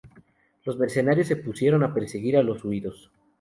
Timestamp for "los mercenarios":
0.65-1.27